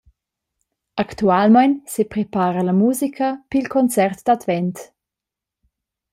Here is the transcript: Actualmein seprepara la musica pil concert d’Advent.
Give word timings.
Actualmein 1.03 1.73
seprepara 1.93 2.61
la 2.65 2.73
musica 2.81 3.27
pil 3.51 3.65
concert 3.77 4.17
d’Advent. 4.25 4.77